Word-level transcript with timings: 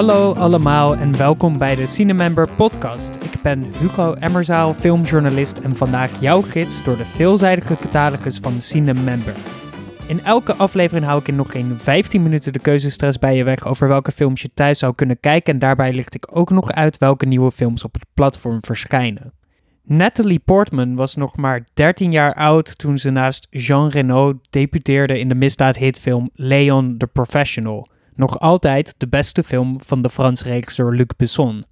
Hallo 0.00 0.34
allemaal 0.34 0.96
en 0.96 1.16
welkom 1.16 1.58
bij 1.58 1.74
de 1.74 1.86
Cinemember 1.86 2.50
podcast. 2.56 3.24
Ik 3.24 3.42
ben 3.42 3.64
Hugo 3.78 4.12
Emmerzaal, 4.12 4.74
filmjournalist 4.74 5.58
en 5.58 5.76
vandaag 5.76 6.20
jouw 6.20 6.42
gids 6.42 6.84
door 6.84 6.96
de 6.96 7.04
veelzijdige 7.04 7.76
catalogus 7.76 8.38
van 8.38 8.60
Cinemember. 8.60 9.34
In 10.08 10.20
elke 10.20 10.54
aflevering 10.54 11.06
hou 11.06 11.20
ik 11.20 11.28
in 11.28 11.36
nog 11.36 11.52
geen 11.52 11.78
15 11.78 12.22
minuten 12.22 12.52
de 12.52 12.58
keuzestress 12.58 13.18
bij 13.18 13.36
je 13.36 13.44
weg 13.44 13.66
over 13.66 13.88
welke 13.88 14.12
films 14.12 14.42
je 14.42 14.48
thuis 14.48 14.78
zou 14.78 14.94
kunnen 14.94 15.20
kijken 15.20 15.52
en 15.52 15.58
daarbij 15.58 15.92
licht 15.92 16.14
ik 16.14 16.28
ook 16.32 16.50
nog 16.50 16.70
uit 16.70 16.98
welke 16.98 17.26
nieuwe 17.26 17.52
films 17.52 17.84
op 17.84 17.92
het 17.92 18.06
platform 18.14 18.58
verschijnen. 18.64 19.32
Natalie 19.82 20.40
Portman 20.44 20.94
was 20.94 21.14
nog 21.14 21.36
maar 21.36 21.64
13 21.74 22.10
jaar 22.10 22.34
oud 22.34 22.78
toen 22.78 22.98
ze 22.98 23.10
naast 23.10 23.46
Jean 23.50 23.88
Reno 23.88 24.40
debuteerde 24.50 25.18
in 25.18 25.28
de 25.28 25.34
misdaadhitfilm 25.34 26.30
Leon 26.34 26.96
the 26.98 27.06
Professional. 27.06 27.88
Nog 28.20 28.38
altijd 28.38 28.94
de 28.98 29.08
beste 29.08 29.42
film 29.42 29.80
van 29.82 30.02
de 30.02 30.10
Franse 30.10 30.44
regisseur 30.44 30.92
Luc 30.92 31.06
Besson. 31.16 31.64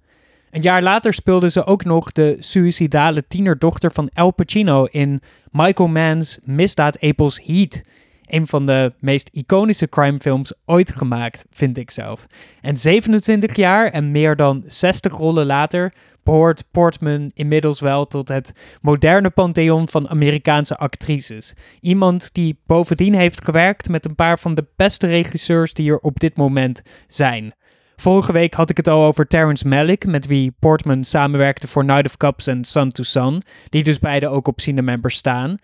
Een 0.51 0.61
jaar 0.61 0.81
later 0.81 1.13
speelde 1.13 1.49
ze 1.49 1.65
ook 1.65 1.83
nog 1.83 2.11
de 2.11 2.35
suïcidale 2.39 3.27
tienerdochter 3.27 3.91
van 3.91 4.09
Al 4.13 4.31
Pacino 4.31 4.83
in 4.85 5.21
Michael 5.51 5.89
Mann's 5.89 6.39
misdaadepos 6.43 7.41
Heat. 7.45 7.81
Een 8.29 8.47
van 8.47 8.65
de 8.65 8.93
meest 8.99 9.29
iconische 9.33 9.89
crimefilms 9.89 10.53
ooit 10.65 10.91
gemaakt, 10.91 11.45
vind 11.49 11.77
ik 11.77 11.91
zelf. 11.91 12.25
En 12.61 12.77
27 12.77 13.55
jaar 13.55 13.91
en 13.91 14.11
meer 14.11 14.35
dan 14.35 14.63
60 14.65 15.13
rollen 15.13 15.45
later 15.45 15.93
behoort 16.23 16.63
Portman 16.71 17.31
inmiddels 17.33 17.79
wel 17.79 18.07
tot 18.07 18.27
het 18.27 18.51
moderne 18.81 19.29
pantheon 19.29 19.89
van 19.89 20.09
Amerikaanse 20.09 20.77
actrices. 20.77 21.53
Iemand 21.81 22.29
die 22.33 22.59
bovendien 22.65 23.13
heeft 23.13 23.43
gewerkt 23.43 23.89
met 23.89 24.05
een 24.05 24.15
paar 24.15 24.39
van 24.39 24.53
de 24.53 24.65
beste 24.75 25.07
regisseurs 25.07 25.73
die 25.73 25.91
er 25.91 25.99
op 25.99 26.19
dit 26.19 26.37
moment 26.37 26.81
zijn. 27.07 27.53
Vorige 27.95 28.31
week 28.31 28.53
had 28.53 28.69
ik 28.69 28.77
het 28.77 28.87
al 28.87 29.03
over 29.03 29.27
Terrence 29.27 29.67
Malick, 29.67 30.05
met 30.05 30.27
wie 30.27 30.55
Portman 30.59 31.03
samenwerkte 31.03 31.67
voor 31.67 31.85
Night 31.85 32.05
of 32.05 32.17
Cups 32.17 32.47
en 32.47 32.63
Sun 32.63 32.89
to 32.89 33.03
Sun, 33.03 33.41
die 33.69 33.83
dus 33.83 33.99
beide 33.99 34.27
ook 34.27 34.47
op 34.47 34.59
Cinemember 34.59 35.11
staan. 35.11 35.57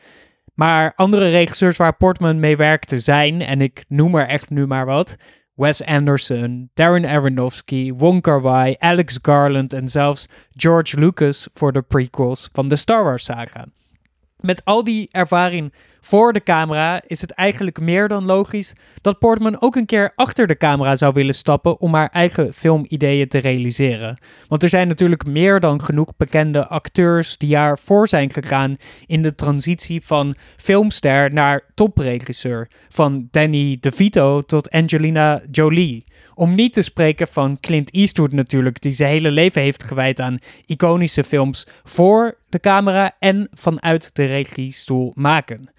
Maar 0.55 0.93
andere 0.95 1.27
regisseurs 1.27 1.77
waar 1.77 1.95
Portman 1.97 2.39
mee 2.39 2.57
werkte 2.57 2.99
zijn, 2.99 3.41
en 3.41 3.61
ik 3.61 3.85
noem 3.87 4.15
er 4.15 4.27
echt 4.27 4.49
nu 4.49 4.65
maar 4.65 4.85
wat, 4.85 5.15
Wes 5.55 5.83
Anderson, 5.83 6.69
Darren 6.73 7.05
Aronofsky, 7.05 7.93
Wong 7.93 8.21
Kar-wai, 8.21 8.75
Alex 8.79 9.19
Garland 9.21 9.73
en 9.73 9.89
zelfs 9.89 10.27
George 10.51 10.99
Lucas 10.99 11.47
voor 11.53 11.71
de 11.71 11.81
prequels 11.81 12.49
van 12.51 12.67
de 12.67 12.75
Star 12.75 13.03
Wars 13.03 13.23
saga. 13.23 13.65
Met 14.39 14.65
al 14.65 14.83
die 14.83 15.09
ervaring 15.11 15.73
voor 16.05 16.33
de 16.33 16.43
camera 16.43 17.01
is 17.07 17.21
het 17.21 17.31
eigenlijk 17.31 17.79
meer 17.79 18.07
dan 18.07 18.25
logisch 18.25 18.73
dat 19.01 19.19
Portman 19.19 19.61
ook 19.61 19.75
een 19.75 19.85
keer 19.85 20.11
achter 20.15 20.47
de 20.47 20.57
camera 20.57 20.95
zou 20.95 21.13
willen 21.13 21.33
stappen 21.33 21.79
om 21.79 21.93
haar 21.93 22.09
eigen 22.09 22.53
filmideeën 22.53 23.27
te 23.27 23.37
realiseren. 23.37 24.17
Want 24.47 24.63
er 24.63 24.69
zijn 24.69 24.87
natuurlijk 24.87 25.25
meer 25.25 25.59
dan 25.59 25.81
genoeg 25.81 26.17
bekende 26.17 26.67
acteurs 26.67 27.37
die 27.37 27.49
jaar 27.49 27.79
voor 27.79 28.07
zijn 28.07 28.31
gegaan 28.31 28.77
in 29.05 29.21
de 29.21 29.35
transitie 29.35 30.01
van 30.05 30.35
filmster 30.57 31.33
naar 31.33 31.63
topregisseur. 31.73 32.67
Van 32.89 33.27
Danny 33.31 33.77
DeVito 33.79 34.41
tot 34.41 34.71
Angelina 34.71 35.41
Jolie. 35.51 36.03
Om 36.35 36.55
niet 36.55 36.73
te 36.73 36.81
spreken 36.81 37.27
van 37.27 37.59
Clint 37.59 37.93
Eastwood 37.93 38.31
natuurlijk, 38.31 38.81
die 38.81 38.91
zijn 38.91 39.09
hele 39.09 39.31
leven 39.31 39.61
heeft 39.61 39.83
gewijd 39.83 40.19
aan 40.19 40.39
iconische 40.65 41.23
films 41.23 41.67
voor 41.83 42.37
de 42.49 42.59
camera 42.59 43.15
en 43.19 43.47
vanuit 43.51 44.15
de 44.15 44.25
regiestoel 44.25 45.11
maken. 45.15 45.69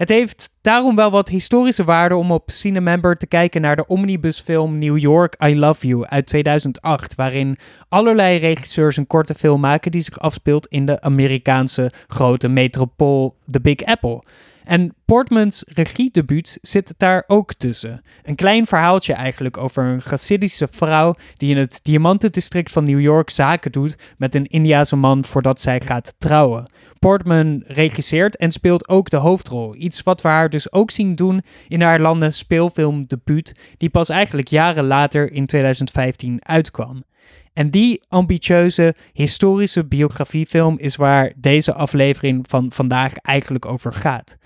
Het 0.00 0.08
heeft 0.08 0.50
daarom 0.60 0.96
wel 0.96 1.10
wat 1.10 1.28
historische 1.28 1.84
waarde 1.84 2.16
om 2.16 2.32
op 2.32 2.50
Cinemember 2.50 3.16
te 3.16 3.26
kijken 3.26 3.60
naar 3.60 3.76
de 3.76 3.86
omnibusfilm 3.86 4.78
New 4.78 4.98
York 4.98 5.36
I 5.44 5.58
Love 5.58 5.86
You 5.86 6.06
uit 6.06 6.26
2008, 6.26 7.14
waarin 7.14 7.58
allerlei 7.88 8.38
regisseurs 8.38 8.96
een 8.96 9.06
korte 9.06 9.34
film 9.34 9.60
maken 9.60 9.90
die 9.90 10.00
zich 10.00 10.18
afspeelt 10.18 10.66
in 10.66 10.86
de 10.86 11.00
Amerikaanse 11.00 11.92
grote 12.06 12.48
metropool 12.48 13.34
The 13.50 13.60
Big 13.60 13.84
Apple. 13.84 14.22
En 14.64 14.94
Portmans 15.04 15.64
regiedebuut 15.66 16.58
zit 16.62 16.94
daar 16.96 17.24
ook 17.26 17.54
tussen. 17.54 18.02
Een 18.22 18.34
klein 18.34 18.66
verhaaltje 18.66 19.12
eigenlijk 19.12 19.56
over 19.56 19.84
een 19.84 20.00
Hasidische 20.04 20.68
vrouw 20.70 21.14
die 21.36 21.50
in 21.50 21.56
het 21.56 21.80
diamantendistrict 21.82 22.72
van 22.72 22.84
New 22.84 23.00
York 23.00 23.30
zaken 23.30 23.72
doet 23.72 23.96
met 24.16 24.34
een 24.34 24.46
Indiase 24.46 24.96
man 24.96 25.24
voordat 25.24 25.60
zij 25.60 25.80
gaat 25.80 26.14
trouwen. 26.18 26.70
Portman 26.98 27.62
regisseert 27.66 28.36
en 28.36 28.52
speelt 28.52 28.88
ook 28.88 29.10
de 29.10 29.16
hoofdrol. 29.16 29.74
Iets 29.76 30.02
wat 30.02 30.22
we 30.22 30.28
haar 30.28 30.50
dus 30.50 30.72
ook 30.72 30.90
zien 30.90 31.14
doen 31.14 31.42
in 31.68 31.82
haar 31.82 32.00
landen 32.00 32.32
speelfilmdebuut, 32.32 33.54
die 33.76 33.90
pas 33.90 34.08
eigenlijk 34.08 34.48
jaren 34.48 34.84
later 34.84 35.32
in 35.32 35.46
2015 35.46 36.38
uitkwam. 36.44 37.04
En 37.52 37.70
die 37.70 38.02
ambitieuze 38.08 38.94
historische 39.12 39.84
biografiefilm 39.84 40.78
is 40.78 40.96
waar 40.96 41.32
deze 41.36 41.72
aflevering 41.72 42.44
van 42.48 42.72
vandaag 42.72 43.14
eigenlijk 43.14 43.66
over 43.66 43.92
gaat. 43.92 44.36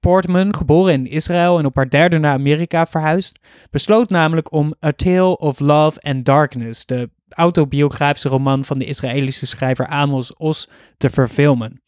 Portman, 0.00 0.54
geboren 0.54 0.92
in 0.92 1.06
Israël 1.06 1.58
en 1.58 1.66
op 1.66 1.76
haar 1.76 1.88
derde 1.88 2.18
naar 2.18 2.32
Amerika 2.32 2.86
verhuisd, 2.86 3.38
besloot 3.70 4.10
namelijk 4.10 4.52
om 4.52 4.74
A 4.86 4.92
Tale 4.92 5.38
of 5.38 5.60
Love 5.60 6.00
and 6.00 6.24
Darkness, 6.24 6.86
de 6.86 7.10
autobiografische 7.28 8.28
roman 8.28 8.64
van 8.64 8.78
de 8.78 8.84
Israëlische 8.84 9.46
schrijver 9.46 9.86
Amos 9.86 10.36
Oz, 10.36 10.66
te 10.96 11.10
verfilmen 11.10 11.82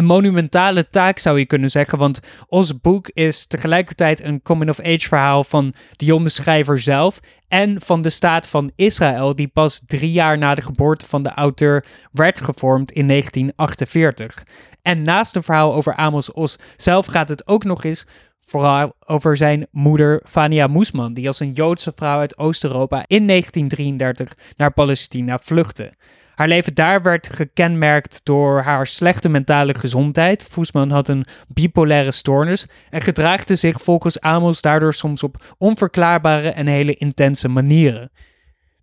een 0.00 0.06
monumentale 0.06 0.88
taak 0.88 1.18
zou 1.18 1.38
je 1.38 1.46
kunnen 1.46 1.70
zeggen, 1.70 1.98
want 1.98 2.20
ons 2.48 2.80
boek 2.80 3.10
is 3.12 3.46
tegelijkertijd 3.46 4.24
een 4.24 4.42
coming-of-age 4.42 5.08
verhaal 5.08 5.44
van 5.44 5.74
de 5.96 6.28
schrijver 6.28 6.78
zelf 6.78 7.20
en 7.48 7.80
van 7.80 8.02
de 8.02 8.10
staat 8.10 8.48
van 8.48 8.70
Israël, 8.76 9.34
die 9.34 9.48
pas 9.48 9.82
drie 9.86 10.12
jaar 10.12 10.38
na 10.38 10.54
de 10.54 10.62
geboorte 10.62 11.08
van 11.08 11.22
de 11.22 11.30
auteur 11.30 11.84
werd 12.12 12.40
gevormd 12.40 12.92
in 12.92 13.08
1948. 13.08 14.44
En 14.82 15.02
naast 15.02 15.36
een 15.36 15.42
verhaal 15.42 15.74
over 15.74 15.94
Amos 15.94 16.32
Os 16.32 16.58
zelf 16.76 17.06
gaat 17.06 17.28
het 17.28 17.46
ook 17.46 17.64
nog 17.64 17.84
eens 17.84 18.06
vooral 18.38 18.92
over 19.06 19.36
zijn 19.36 19.66
moeder 19.70 20.22
Fania 20.24 20.66
Moesman, 20.66 21.14
die 21.14 21.26
als 21.26 21.40
een 21.40 21.52
Joodse 21.52 21.92
vrouw 21.94 22.18
uit 22.18 22.38
Oost-Europa 22.38 23.04
in 23.06 23.26
1933 23.26 24.36
naar 24.56 24.72
Palestina 24.72 25.38
vluchtte. 25.38 25.92
Haar 26.40 26.48
leven 26.48 26.74
daar 26.74 27.02
werd 27.02 27.34
gekenmerkt 27.34 28.20
door 28.24 28.60
haar 28.60 28.86
slechte 28.86 29.28
mentale 29.28 29.74
gezondheid. 29.74 30.46
Voesman 30.50 30.90
had 30.90 31.08
een 31.08 31.26
bipolaire 31.48 32.10
stoornis 32.10 32.66
en 32.90 33.00
gedraagde 33.00 33.56
zich 33.56 33.82
volgens 33.82 34.20
Amos 34.20 34.60
daardoor 34.60 34.94
soms 34.94 35.22
op 35.22 35.54
onverklaarbare 35.58 36.50
en 36.50 36.66
hele 36.66 36.94
intense 36.94 37.48
manieren. 37.48 38.10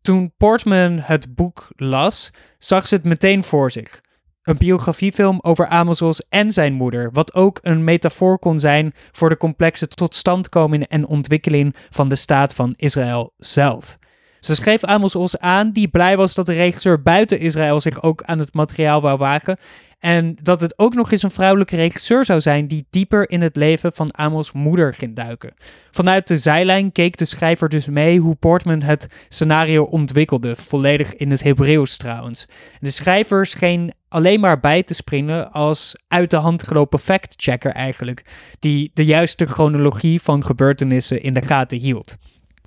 Toen 0.01 0.34
Portman 0.38 1.00
het 1.00 1.35
boek 1.35 1.67
las, 1.75 2.31
zag 2.57 2.88
ze 2.88 2.96
het 2.96 3.03
meteen 3.03 3.44
voor 3.44 3.72
zich. 3.72 4.01
Een 4.41 4.57
biografiefilm 4.57 5.40
over 5.41 5.67
Amos 5.67 6.22
en 6.29 6.51
zijn 6.51 6.73
moeder, 6.73 7.12
wat 7.12 7.34
ook 7.34 7.59
een 7.62 7.84
metafoor 7.84 8.40
kon 8.40 8.59
zijn 8.59 8.94
voor 9.12 9.29
de 9.29 9.38
complexe 9.38 9.88
totstandkoming 9.88 10.88
en 10.88 11.07
ontwikkeling 11.07 11.75
van 11.90 12.07
de 12.07 12.16
staat 12.16 12.53
van 12.53 12.73
Israël 12.75 13.34
zelf. 13.38 13.97
Ze 14.39 14.55
schreef 14.55 14.83
Amos 14.83 15.15
Os 15.15 15.37
aan, 15.37 15.71
die 15.71 15.87
blij 15.87 16.17
was 16.17 16.33
dat 16.33 16.45
de 16.45 16.53
regisseur 16.53 17.01
buiten 17.01 17.39
Israël 17.39 17.79
zich 17.79 18.03
ook 18.03 18.23
aan 18.23 18.39
het 18.39 18.53
materiaal 18.53 19.01
wou 19.01 19.17
wagen. 19.17 19.57
En 19.99 20.37
dat 20.41 20.61
het 20.61 20.79
ook 20.79 20.93
nog 20.93 21.11
eens 21.11 21.23
een 21.23 21.31
vrouwelijke 21.31 21.75
regisseur 21.75 22.25
zou 22.25 22.41
zijn 22.41 22.67
die 22.67 22.87
dieper 22.89 23.29
in 23.29 23.41
het 23.41 23.55
leven 23.55 23.93
van 23.93 24.11
Amos' 24.11 24.51
moeder 24.51 24.93
ging 24.93 25.15
duiken. 25.15 25.53
Vanuit 25.91 26.27
de 26.27 26.37
zijlijn 26.37 26.91
keek 26.91 27.17
de 27.17 27.25
schrijver 27.25 27.69
dus 27.69 27.87
mee 27.87 28.19
hoe 28.19 28.35
Portman 28.35 28.81
het 28.81 29.25
scenario 29.29 29.83
ontwikkelde, 29.83 30.55
volledig 30.55 31.15
in 31.15 31.31
het 31.31 31.43
Hebreeuws 31.43 31.97
trouwens. 31.97 32.47
De 32.79 32.91
schrijver 32.91 33.45
scheen 33.45 33.93
alleen 34.09 34.39
maar 34.39 34.59
bij 34.59 34.83
te 34.83 34.93
springen 34.93 35.51
als 35.51 35.95
uit 36.07 36.29
de 36.29 36.37
hand 36.37 36.63
gelopen 36.63 36.99
fact-checker 36.99 37.71
eigenlijk, 37.71 38.25
die 38.59 38.91
de 38.93 39.05
juiste 39.05 39.45
chronologie 39.45 40.22
van 40.22 40.43
gebeurtenissen 40.43 41.22
in 41.22 41.33
de 41.33 41.41
gaten 41.41 41.78
hield. 41.78 42.16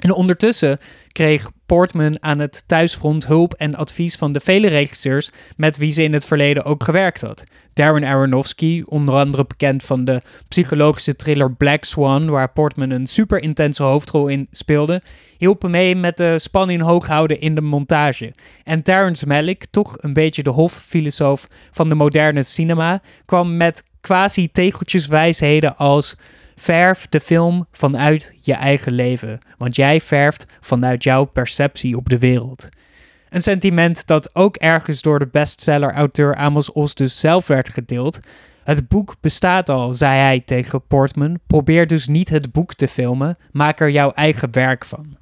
En 0.00 0.12
ondertussen 0.12 0.78
kreeg 1.12 1.50
Portman 1.66 2.22
aan 2.22 2.38
het 2.38 2.62
thuisfront 2.66 3.26
hulp 3.26 3.54
en 3.54 3.74
advies 3.74 4.16
van 4.16 4.32
de 4.32 4.40
vele 4.40 4.68
regisseurs 4.68 5.30
met 5.56 5.76
wie 5.76 5.90
ze 5.90 6.02
in 6.02 6.12
het 6.12 6.24
verleden 6.24 6.64
ook 6.64 6.84
gewerkt 6.84 7.20
had. 7.20 7.44
Darren 7.72 8.04
Aronofsky, 8.04 8.82
onder 8.84 9.14
andere 9.14 9.44
bekend 9.46 9.82
van 9.82 10.04
de 10.04 10.22
psychologische 10.48 11.16
thriller 11.16 11.52
Black 11.52 11.84
Swan, 11.84 12.30
waar 12.30 12.52
Portman 12.52 12.90
een 12.90 13.06
super 13.06 13.42
intense 13.42 13.82
hoofdrol 13.82 14.28
in 14.28 14.48
speelde, 14.50 15.02
hielp 15.38 15.68
mee 15.68 15.96
met 15.96 16.16
de 16.16 16.38
spanning 16.38 16.82
hoog 16.82 17.06
houden 17.06 17.40
in 17.40 17.54
de 17.54 17.60
montage. 17.60 18.32
En 18.64 18.82
Terrence 18.82 19.26
Malick, 19.26 19.66
toch 19.70 19.96
een 19.98 20.12
beetje 20.12 20.42
de 20.42 20.50
hoffilosoof 20.50 21.48
van 21.70 21.88
de 21.88 21.94
moderne 21.94 22.42
cinema, 22.42 23.02
kwam 23.24 23.56
met 23.56 23.84
quasi-tegeltjeswijsheden 24.00 25.76
als 25.76 26.16
Verf 26.60 27.06
de 27.08 27.20
film 27.20 27.66
vanuit 27.72 28.34
je 28.40 28.54
eigen 28.54 28.92
leven, 28.92 29.38
want 29.58 29.76
jij 29.76 30.00
verft 30.00 30.46
vanuit 30.60 31.02
jouw 31.02 31.24
perceptie 31.24 31.96
op 31.96 32.08
de 32.08 32.18
wereld. 32.18 32.68
Een 33.28 33.42
sentiment 33.42 34.06
dat 34.06 34.34
ook 34.34 34.56
ergens 34.56 35.02
door 35.02 35.18
de 35.18 35.26
bestseller-auteur 35.26 36.34
Amos 36.34 36.72
Oz 36.72 36.92
dus 36.92 37.20
zelf 37.20 37.46
werd 37.46 37.68
gedeeld. 37.68 38.18
Het 38.64 38.88
boek 38.88 39.16
bestaat 39.20 39.68
al, 39.68 39.94
zei 39.94 40.18
hij 40.18 40.40
tegen 40.40 40.86
Portman. 40.86 41.38
Probeer 41.46 41.86
dus 41.86 42.06
niet 42.06 42.28
het 42.28 42.52
boek 42.52 42.74
te 42.74 42.88
filmen, 42.88 43.38
maak 43.52 43.80
er 43.80 43.90
jouw 43.90 44.12
eigen 44.12 44.52
werk 44.52 44.84
van. 44.84 45.16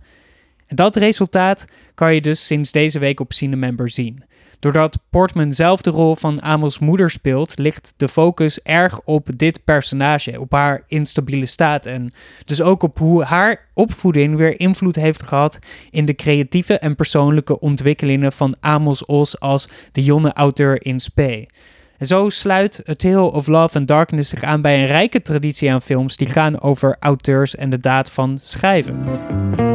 En 0.66 0.76
dat 0.76 0.96
resultaat 0.96 1.64
kan 1.94 2.14
je 2.14 2.20
dus 2.20 2.46
sinds 2.46 2.72
deze 2.72 2.98
week 2.98 3.20
op 3.20 3.32
Cinemember 3.32 3.88
zien. 3.88 4.24
Doordat 4.60 4.98
Portman 5.10 5.52
zelf 5.52 5.82
de 5.82 5.90
rol 5.90 6.16
van 6.16 6.42
Amos 6.42 6.78
moeder 6.78 7.10
speelt, 7.10 7.58
ligt 7.58 7.94
de 7.96 8.08
focus 8.08 8.62
erg 8.62 9.00
op 9.04 9.28
dit 9.36 9.64
personage, 9.64 10.40
op 10.40 10.52
haar 10.52 10.84
instabiele 10.88 11.46
staat 11.46 11.86
en 11.86 12.12
dus 12.44 12.62
ook 12.62 12.82
op 12.82 12.98
hoe 12.98 13.24
haar 13.24 13.68
opvoeding 13.74 14.36
weer 14.36 14.60
invloed 14.60 14.94
heeft 14.94 15.22
gehad 15.22 15.58
in 15.90 16.04
de 16.04 16.14
creatieve 16.14 16.78
en 16.78 16.96
persoonlijke 16.96 17.60
ontwikkelingen 17.60 18.32
van 18.32 18.56
Amos 18.60 19.06
Os 19.06 19.40
als 19.40 19.68
de 19.92 20.04
jonge 20.04 20.32
auteur 20.32 20.84
in 20.84 21.00
Spee. 21.00 21.48
En 21.98 22.06
zo 22.06 22.28
sluit 22.28 22.82
A 22.88 22.94
Tale 22.94 23.32
of 23.32 23.46
Love 23.46 23.78
and 23.78 23.88
Darkness 23.88 24.30
zich 24.30 24.42
aan 24.42 24.62
bij 24.62 24.78
een 24.80 24.86
rijke 24.86 25.22
traditie 25.22 25.72
aan 25.72 25.82
films 25.82 26.16
die 26.16 26.28
gaan 26.28 26.60
over 26.60 26.96
auteurs 27.00 27.56
en 27.56 27.70
de 27.70 27.80
daad 27.80 28.10
van 28.10 28.38
schrijven. 28.42 29.67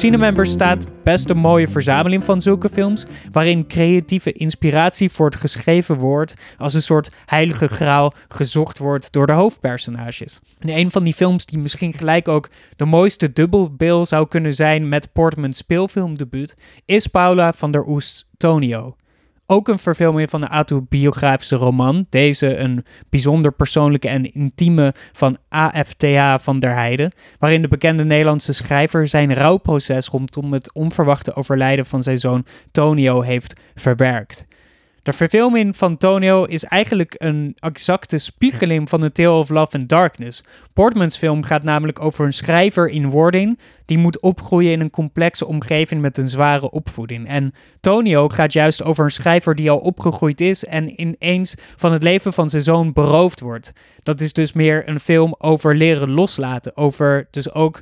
Op 0.00 0.06
Cinemember 0.06 0.46
staat 0.46 0.86
best 1.02 1.30
een 1.30 1.36
mooie 1.36 1.68
verzameling 1.68 2.24
van 2.24 2.40
zulke 2.40 2.68
films, 2.68 3.06
waarin 3.32 3.66
creatieve 3.66 4.32
inspiratie 4.32 5.10
voor 5.10 5.26
het 5.26 5.36
geschreven 5.36 5.96
woord 5.96 6.34
als 6.58 6.74
een 6.74 6.82
soort 6.82 7.10
heilige 7.26 7.68
graal 7.68 8.14
gezocht 8.28 8.78
wordt 8.78 9.12
door 9.12 9.26
de 9.26 9.32
hoofdpersonages. 9.32 10.40
En 10.58 10.68
een 10.68 10.90
van 10.90 11.04
die 11.04 11.14
films 11.14 11.46
die 11.46 11.58
misschien 11.58 11.92
gelijk 11.92 12.28
ook 12.28 12.48
de 12.76 12.84
mooiste 12.84 13.32
dubbelbil 13.32 14.06
zou 14.06 14.28
kunnen 14.28 14.54
zijn 14.54 14.88
met 14.88 15.12
Portman's 15.12 15.58
speelfilmdebuut, 15.58 16.56
is 16.84 17.06
Paula 17.06 17.52
van 17.52 17.70
der 17.70 17.86
Oest 17.86 18.26
Tonio. 18.36 18.96
Ook 19.52 19.68
een 19.68 19.78
verfilming 19.78 20.30
van 20.30 20.40
de 20.40 20.46
autobiografische 20.46 21.56
roman. 21.56 22.06
Deze 22.10 22.56
een 22.56 22.84
bijzonder 23.08 23.52
persoonlijke 23.52 24.08
en 24.08 24.32
intieme 24.32 24.94
van 25.12 25.36
AFTA 25.48 26.38
van 26.38 26.58
der 26.58 26.74
Heijden. 26.74 27.12
Waarin 27.38 27.62
de 27.62 27.68
bekende 27.68 28.04
Nederlandse 28.04 28.52
schrijver 28.52 29.06
zijn 29.06 29.34
rouwproces 29.34 30.06
rondom 30.06 30.52
het 30.52 30.72
onverwachte 30.72 31.34
overlijden 31.34 31.86
van 31.86 32.02
zijn 32.02 32.18
zoon 32.18 32.46
Tonio 32.72 33.20
heeft 33.20 33.60
verwerkt. 33.74 34.46
De 35.10 35.16
verfilming 35.16 35.76
van 35.76 35.96
Tonio 35.96 36.44
is 36.44 36.64
eigenlijk 36.64 37.14
een 37.18 37.56
exacte 37.58 38.18
spiegeling 38.18 38.88
van 38.88 39.00
The 39.00 39.12
Tale 39.12 39.30
of 39.30 39.48
Love 39.48 39.78
and 39.78 39.88
Darkness. 39.88 40.42
Portman's 40.72 41.16
film 41.16 41.42
gaat 41.42 41.62
namelijk 41.62 42.00
over 42.00 42.24
een 42.24 42.32
schrijver 42.32 42.88
in 42.88 43.08
wording 43.08 43.58
die 43.84 43.98
moet 43.98 44.20
opgroeien 44.20 44.72
in 44.72 44.80
een 44.80 44.90
complexe 44.90 45.46
omgeving 45.46 46.00
met 46.00 46.18
een 46.18 46.28
zware 46.28 46.70
opvoeding. 46.70 47.28
En 47.28 47.54
Tonio 47.80 48.28
gaat 48.28 48.52
juist 48.52 48.82
over 48.82 49.04
een 49.04 49.10
schrijver 49.10 49.54
die 49.54 49.70
al 49.70 49.78
opgegroeid 49.78 50.40
is 50.40 50.64
en 50.64 51.00
ineens 51.00 51.54
van 51.76 51.92
het 51.92 52.02
leven 52.02 52.32
van 52.32 52.50
zijn 52.50 52.62
zoon 52.62 52.92
beroofd 52.92 53.40
wordt. 53.40 53.72
Dat 54.02 54.20
is 54.20 54.32
dus 54.32 54.52
meer 54.52 54.88
een 54.88 55.00
film 55.00 55.34
over 55.38 55.76
leren 55.76 56.10
loslaten, 56.10 56.76
over 56.76 57.28
dus 57.30 57.52
ook 57.52 57.80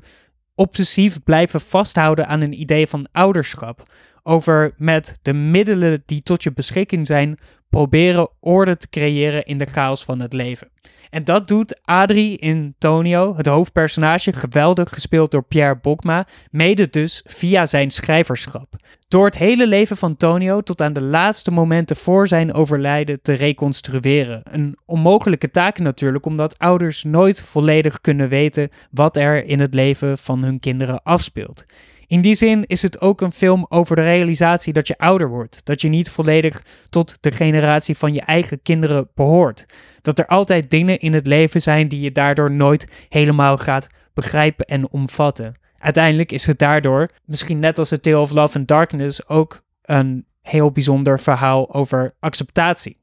obsessief 0.54 1.22
blijven 1.24 1.60
vasthouden 1.60 2.26
aan 2.26 2.40
een 2.40 2.60
idee 2.60 2.86
van 2.86 3.06
ouderschap 3.12 3.86
over 4.28 4.74
met 4.76 5.18
de 5.22 5.32
middelen 5.32 6.02
die 6.06 6.22
tot 6.22 6.42
je 6.42 6.52
beschikking 6.52 7.06
zijn, 7.06 7.38
proberen 7.70 8.28
orde 8.40 8.76
te 8.76 8.88
creëren 8.88 9.44
in 9.44 9.58
de 9.58 9.66
chaos 9.66 10.04
van 10.04 10.20
het 10.20 10.32
leven. 10.32 10.68
En 11.10 11.24
dat 11.24 11.48
doet 11.48 11.80
Adri 11.84 12.36
in 12.36 12.74
Tonio, 12.78 13.36
het 13.36 13.46
hoofdpersonage, 13.46 14.32
geweldig 14.32 14.88
gespeeld 14.88 15.30
door 15.30 15.42
Pierre 15.42 15.78
Bokma, 15.82 16.26
mede 16.50 16.90
dus 16.90 17.22
via 17.26 17.66
zijn 17.66 17.90
schrijverschap. 17.90 18.76
Door 19.08 19.24
het 19.24 19.38
hele 19.38 19.66
leven 19.66 19.96
van 19.96 20.16
Tonio 20.16 20.60
tot 20.60 20.80
aan 20.80 20.92
de 20.92 21.00
laatste 21.00 21.50
momenten 21.50 21.96
voor 21.96 22.26
zijn 22.26 22.52
overlijden 22.52 23.22
te 23.22 23.32
reconstrueren. 23.32 24.42
Een 24.44 24.76
onmogelijke 24.86 25.50
taak 25.50 25.78
natuurlijk, 25.78 26.26
omdat 26.26 26.58
ouders 26.58 27.04
nooit 27.04 27.42
volledig 27.42 28.00
kunnen 28.00 28.28
weten 28.28 28.70
wat 28.90 29.16
er 29.16 29.44
in 29.44 29.60
het 29.60 29.74
leven 29.74 30.18
van 30.18 30.42
hun 30.42 30.60
kinderen 30.60 31.02
afspeelt. 31.02 31.64
In 32.08 32.20
die 32.20 32.34
zin 32.34 32.64
is 32.66 32.82
het 32.82 33.00
ook 33.00 33.20
een 33.20 33.32
film 33.32 33.66
over 33.68 33.96
de 33.96 34.02
realisatie 34.02 34.72
dat 34.72 34.86
je 34.86 34.98
ouder 34.98 35.28
wordt. 35.28 35.64
Dat 35.64 35.80
je 35.80 35.88
niet 35.88 36.10
volledig 36.10 36.62
tot 36.90 37.16
de 37.20 37.32
generatie 37.32 37.96
van 37.96 38.14
je 38.14 38.20
eigen 38.20 38.62
kinderen 38.62 39.08
behoort. 39.14 39.66
Dat 40.02 40.18
er 40.18 40.26
altijd 40.26 40.70
dingen 40.70 40.98
in 40.98 41.14
het 41.14 41.26
leven 41.26 41.62
zijn 41.62 41.88
die 41.88 42.00
je 42.00 42.12
daardoor 42.12 42.50
nooit 42.50 43.06
helemaal 43.08 43.56
gaat 43.56 43.86
begrijpen 44.14 44.64
en 44.64 44.90
omvatten. 44.90 45.54
Uiteindelijk 45.78 46.32
is 46.32 46.46
het 46.46 46.58
daardoor, 46.58 47.10
misschien 47.24 47.58
net 47.58 47.78
als 47.78 47.88
The 47.88 48.00
Tale 48.00 48.18
of 48.18 48.32
Love 48.32 48.58
and 48.58 48.68
Darkness, 48.68 49.28
ook 49.28 49.62
een 49.82 50.26
heel 50.42 50.70
bijzonder 50.70 51.20
verhaal 51.20 51.74
over 51.74 52.14
acceptatie. 52.20 52.98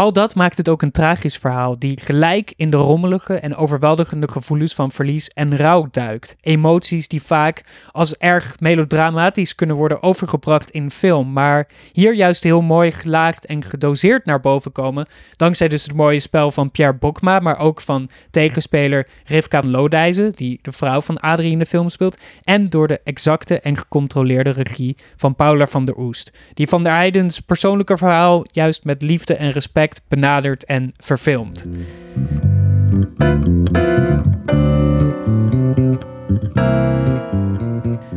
Al 0.00 0.12
dat 0.12 0.34
maakt 0.34 0.56
het 0.56 0.68
ook 0.68 0.82
een 0.82 0.90
tragisch 0.90 1.36
verhaal 1.36 1.78
die 1.78 2.00
gelijk 2.00 2.52
in 2.56 2.70
de 2.70 2.76
rommelige 2.76 3.34
en 3.34 3.56
overweldigende 3.56 4.28
gevoelens 4.28 4.74
van 4.74 4.90
verlies 4.90 5.28
en 5.28 5.56
rouw 5.56 5.88
duikt. 5.90 6.36
Emoties 6.40 7.08
die 7.08 7.22
vaak 7.22 7.64
als 7.92 8.16
erg 8.16 8.60
melodramatisch 8.60 9.54
kunnen 9.54 9.76
worden 9.76 10.02
overgebracht 10.02 10.70
in 10.70 10.90
film, 10.90 11.32
maar 11.32 11.68
hier 11.92 12.14
juist 12.14 12.42
heel 12.42 12.60
mooi 12.62 12.90
gelaagd 12.90 13.46
en 13.46 13.64
gedoseerd 13.64 14.24
naar 14.24 14.40
boven 14.40 14.72
komen, 14.72 15.06
dankzij 15.36 15.68
dus 15.68 15.82
het 15.82 15.94
mooie 15.94 16.20
spel 16.20 16.50
van 16.50 16.70
Pierre 16.70 16.94
Bokma, 16.94 17.38
maar 17.38 17.58
ook 17.58 17.80
van 17.80 18.10
tegenspeler 18.30 19.08
Rivka 19.24 19.62
Lodijzen, 19.62 20.32
die 20.34 20.58
de 20.62 20.72
vrouw 20.72 21.00
van 21.00 21.20
Adrie 21.20 21.52
in 21.52 21.58
de 21.58 21.66
film 21.66 21.88
speelt, 21.88 22.18
en 22.44 22.68
door 22.68 22.88
de 22.88 23.00
exacte 23.04 23.60
en 23.60 23.76
gecontroleerde 23.76 24.50
regie 24.50 24.96
van 25.16 25.34
Paula 25.34 25.66
van 25.66 25.84
der 25.84 25.98
Oest, 25.98 26.32
die 26.54 26.68
van 26.68 26.82
der 26.82 26.92
Heidens 26.92 27.40
persoonlijke 27.40 27.96
verhaal 27.96 28.44
juist 28.50 28.84
met 28.84 29.02
liefde 29.02 29.34
en 29.34 29.50
respect 29.50 29.88
benaderd 30.08 30.64
en 30.64 30.92
verfilmd. 30.96 31.66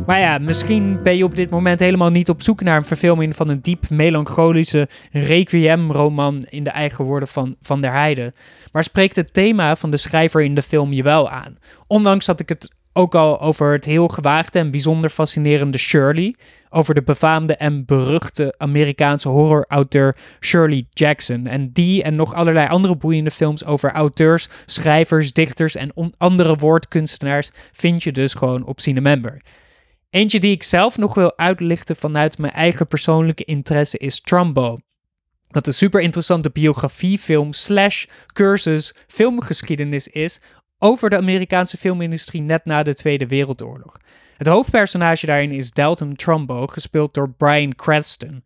Maar 0.06 0.18
ja, 0.20 0.38
misschien 0.38 1.02
ben 1.02 1.16
je 1.16 1.24
op 1.24 1.34
dit 1.34 1.50
moment 1.50 1.80
helemaal 1.80 2.10
niet 2.10 2.28
op 2.28 2.42
zoek 2.42 2.60
naar 2.60 2.76
een 2.76 2.84
verfilming 2.84 3.36
van 3.36 3.48
een 3.48 3.60
diep 3.60 3.90
melancholische 3.90 4.88
requiem-roman 5.12 6.44
in 6.48 6.64
de 6.64 6.70
eigen 6.70 7.04
woorden 7.04 7.28
van 7.28 7.56
Van 7.60 7.80
der 7.80 7.92
Heijden. 7.92 8.34
Maar 8.72 8.84
spreekt 8.84 9.16
het 9.16 9.32
thema 9.32 9.76
van 9.76 9.90
de 9.90 9.96
schrijver 9.96 10.42
in 10.42 10.54
de 10.54 10.62
film 10.62 10.92
je 10.92 11.02
wel 11.02 11.30
aan? 11.30 11.58
Ondanks 11.86 12.26
dat 12.26 12.40
ik 12.40 12.48
het 12.48 12.73
ook 12.96 13.14
al 13.14 13.40
over 13.40 13.72
het 13.72 13.84
heel 13.84 14.08
gewaagde 14.08 14.58
en 14.58 14.70
bijzonder 14.70 15.10
fascinerende 15.10 15.78
Shirley. 15.78 16.34
Over 16.70 16.94
de 16.94 17.02
befaamde 17.02 17.56
en 17.56 17.84
beruchte 17.84 18.54
Amerikaanse 18.58 19.28
horrorauteur 19.28 20.16
Shirley 20.40 20.86
Jackson. 20.90 21.46
En 21.46 21.72
die 21.72 22.02
en 22.02 22.14
nog 22.14 22.34
allerlei 22.34 22.68
andere 22.68 22.96
boeiende 22.96 23.30
films 23.30 23.64
over 23.64 23.92
auteurs, 23.92 24.48
schrijvers, 24.66 25.32
dichters 25.32 25.74
en 25.74 25.92
andere 26.18 26.56
woordkunstenaars 26.56 27.50
vind 27.72 28.02
je 28.02 28.12
dus 28.12 28.34
gewoon 28.34 28.64
op 28.64 28.80
Cinemember. 28.80 29.40
Eentje 30.10 30.40
die 30.40 30.52
ik 30.52 30.62
zelf 30.62 30.98
nog 30.98 31.14
wil 31.14 31.38
uitlichten 31.38 31.96
vanuit 31.96 32.38
mijn 32.38 32.52
eigen 32.52 32.86
persoonlijke 32.86 33.44
interesse 33.44 33.98
is 33.98 34.20
Trumbo. 34.20 34.78
Wat 35.48 35.66
een 35.66 35.74
super 35.74 36.00
interessante 36.00 36.50
biografiefilm 36.50 37.52
slash 37.52 38.04
cursus 38.32 38.94
filmgeschiedenis 39.06 40.08
is 40.08 40.40
over 40.84 41.10
de 41.10 41.16
Amerikaanse 41.16 41.76
filmindustrie 41.76 42.42
net 42.42 42.64
na 42.64 42.82
de 42.82 42.94
Tweede 42.94 43.26
Wereldoorlog. 43.26 43.96
Het 44.36 44.46
hoofdpersonage 44.46 45.26
daarin 45.26 45.50
is 45.50 45.70
Dalton 45.70 46.14
Trumbo, 46.14 46.66
gespeeld 46.66 47.14
door 47.14 47.30
Brian 47.30 47.74
Cranston. 47.74 48.44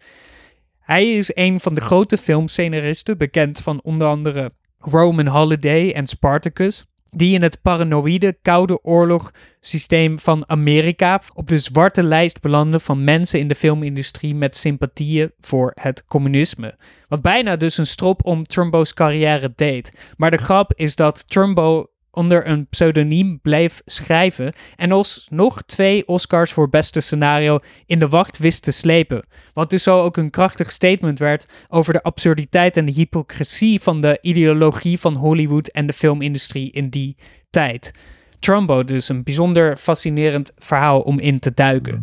Hij 0.80 1.14
is 1.14 1.30
een 1.34 1.60
van 1.60 1.74
de 1.74 1.80
grote 1.80 2.16
filmscenaristen, 2.16 3.18
bekend 3.18 3.60
van 3.60 3.80
onder 3.82 4.06
andere 4.06 4.52
Roman 4.78 5.26
Holiday 5.26 5.92
en 5.92 6.06
Spartacus, 6.06 6.84
die 7.10 7.34
in 7.34 7.42
het 7.42 7.62
paranoïde 7.62 8.38
Koude 8.42 8.82
Oorlog 8.82 9.30
systeem 9.60 10.18
van 10.18 10.44
Amerika 10.48 11.20
op 11.34 11.48
de 11.48 11.58
zwarte 11.58 12.02
lijst 12.02 12.40
belanden 12.40 12.80
van 12.80 13.04
mensen 13.04 13.40
in 13.40 13.48
de 13.48 13.54
filmindustrie 13.54 14.34
met 14.34 14.56
sympathieën 14.56 15.32
voor 15.38 15.72
het 15.74 16.04
communisme. 16.04 16.76
Wat 17.08 17.22
bijna 17.22 17.56
dus 17.56 17.78
een 17.78 17.86
strop 17.86 18.24
om 18.24 18.44
Trumbo's 18.44 18.94
carrière 18.94 19.52
deed. 19.54 20.12
Maar 20.16 20.30
de 20.30 20.36
grap 20.36 20.72
is 20.74 20.96
dat 20.96 21.28
Trumbo 21.28 21.86
onder 22.18 22.46
een 22.48 22.66
pseudoniem 22.66 23.40
bleef 23.40 23.82
schrijven 23.84 24.52
en 24.76 24.92
alsnog 24.92 25.62
twee 25.62 26.08
Oscars 26.08 26.52
voor 26.52 26.68
beste 26.68 27.00
scenario 27.00 27.58
in 27.86 27.98
de 27.98 28.08
wacht 28.08 28.38
wist 28.38 28.62
te 28.62 28.70
slepen. 28.70 29.24
Wat 29.54 29.70
dus 29.70 29.82
zo 29.82 30.02
ook 30.02 30.16
een 30.16 30.30
krachtig 30.30 30.72
statement 30.72 31.18
werd 31.18 31.46
over 31.68 31.92
de 31.92 32.02
absurditeit 32.02 32.76
en 32.76 32.84
de 32.84 32.92
hypocrisie 32.92 33.80
van 33.80 34.00
de 34.00 34.18
ideologie 34.20 34.98
van 34.98 35.14
Hollywood 35.14 35.68
en 35.68 35.86
de 35.86 35.92
filmindustrie 35.92 36.70
in 36.70 36.88
die 36.88 37.16
tijd. 37.50 37.92
Trumbo 38.38 38.84
dus 38.84 39.08
een 39.08 39.22
bijzonder 39.22 39.76
fascinerend 39.76 40.52
verhaal 40.56 41.00
om 41.00 41.18
in 41.18 41.38
te 41.38 41.54
duiken. 41.54 42.00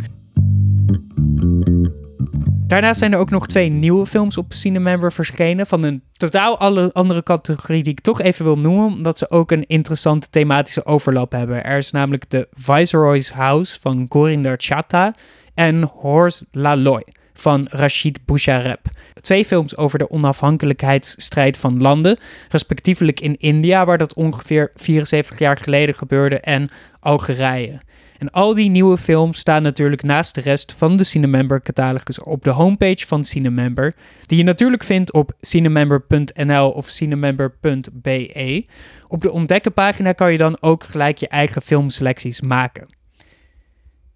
Daarnaast 2.68 3.00
zijn 3.00 3.14
er 3.14 3.20
ook 3.20 3.30
nog 3.30 3.48
twee 3.48 3.70
nieuwe 3.70 4.06
films 4.06 4.38
op 4.38 4.54
Cinemember 4.54 5.12
verschenen. 5.12 5.66
Van 5.66 5.84
een 5.84 6.04
totaal 6.12 6.58
alle 6.58 6.90
andere 6.94 7.24
categorie 7.24 7.84
die 7.84 7.92
ik 7.92 8.00
toch 8.00 8.22
even 8.22 8.46
wil 8.46 8.60
noemen. 8.60 8.86
Omdat 8.86 9.18
ze 9.18 9.30
ook 9.30 9.52
een 9.52 9.68
interessante 9.68 10.30
thematische 10.30 10.86
overlap 10.86 11.32
hebben. 11.32 11.64
Er 11.64 11.78
is 11.78 11.92
namelijk 11.92 12.26
The 12.26 12.48
Viceroy's 12.54 13.30
House 13.30 13.80
van 13.80 14.06
Gorinder 14.10 14.56
Chatta 14.58 15.16
en 15.54 15.84
Horse 15.84 16.46
Laloy 16.52 17.04
van 17.36 17.68
Rashid 17.70 18.26
Bouchareb. 18.26 18.80
Twee 19.22 19.46
films 19.46 19.78
over 19.78 20.00
de 20.00 20.10
onafhankelijkheidsstrijd 20.10 21.58
van 21.58 21.82
landen, 21.82 22.18
respectievelijk 22.50 23.20
in 23.20 23.38
India, 23.38 23.86
waar 23.86 23.98
dat 23.98 24.14
ongeveer 24.14 24.72
74 24.76 25.40
jaar 25.40 25.58
geleden 25.58 25.96
gebeurde, 25.96 26.40
en 26.40 26.70
Algerije. 27.00 27.80
En 28.18 28.32
al 28.32 28.54
die 28.54 28.70
nieuwe 28.70 28.98
films 28.98 29.40
staan 29.40 29.62
natuurlijk 29.62 30.04
naast 30.04 30.36
de 30.36 30.42
rest 30.42 30.74
van 30.74 30.98
de 30.98 31.04
Cinemember 31.04 31.62
catalogus 31.62 32.20
op 32.20 32.44
de 32.44 32.50
homepage 32.50 33.06
van 33.06 33.24
Cinemember, 33.24 33.96
die 34.26 34.38
je 34.38 34.44
natuurlijk 34.44 34.84
vindt 34.84 35.14
op 35.14 35.32
cinemember.nl 35.42 36.70
of 36.70 36.88
cinemember.be. 36.88 38.66
Op 39.08 39.22
de 39.22 39.32
ontdekkenpagina 39.32 40.12
kan 40.12 40.32
je 40.32 40.38
dan 40.38 40.62
ook 40.62 40.84
gelijk 40.84 41.18
je 41.18 41.28
eigen 41.28 41.62
filmselecties 41.62 42.42
maken. 42.42 42.95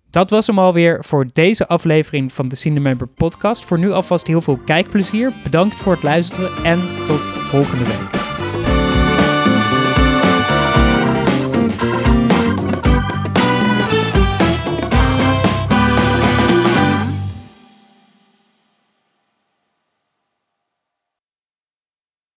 Dat 0.09 0.29
was 0.29 0.47
hem 0.47 0.59
alweer 0.59 1.03
voor 1.03 1.27
deze 1.33 1.67
aflevering 1.67 2.31
van 2.31 2.47
de 2.47 2.55
Cinemember 2.55 3.07
podcast. 3.07 3.65
Voor 3.65 3.79
nu 3.79 3.91
alvast 3.91 4.27
heel 4.27 4.41
veel 4.41 4.59
kijkplezier. 4.65 5.33
Bedankt 5.43 5.79
voor 5.79 5.93
het 5.93 6.03
luisteren 6.03 6.63
en 6.63 6.79
tot 7.07 7.19
volgende 7.19 7.85
week. 7.85 8.18